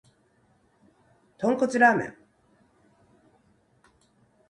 [1.37, 2.17] 豚骨ラーメン